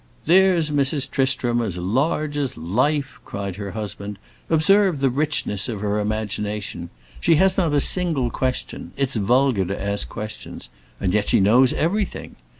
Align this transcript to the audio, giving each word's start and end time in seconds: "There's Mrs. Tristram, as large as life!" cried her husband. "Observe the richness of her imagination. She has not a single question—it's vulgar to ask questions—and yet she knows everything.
"There's 0.25 0.71
Mrs. 0.71 1.07
Tristram, 1.07 1.61
as 1.61 1.77
large 1.77 2.35
as 2.35 2.57
life!" 2.57 3.19
cried 3.23 3.57
her 3.57 3.73
husband. 3.73 4.17
"Observe 4.49 4.99
the 4.99 5.11
richness 5.11 5.69
of 5.69 5.81
her 5.81 5.99
imagination. 5.99 6.89
She 7.19 7.35
has 7.35 7.55
not 7.55 7.71
a 7.71 7.79
single 7.79 8.31
question—it's 8.31 9.17
vulgar 9.17 9.63
to 9.65 9.79
ask 9.79 10.09
questions—and 10.09 11.13
yet 11.13 11.29
she 11.29 11.39
knows 11.39 11.71
everything. 11.73 12.35